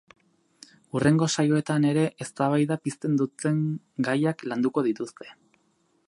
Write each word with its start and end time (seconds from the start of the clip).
Hurrengo 0.99 1.25
saioetan 1.33 1.83
ere, 1.89 2.05
eztabaida 2.25 2.77
pizten 2.87 3.19
duten 3.21 3.59
gaiak 4.09 4.45
landuko 4.53 4.85
dituzte. 4.89 5.29